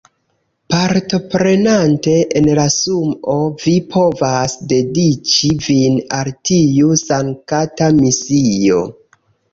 [0.73, 8.83] Partoprenante en la Sumoo, vi povas dediĉi vin al tiu sankta misio.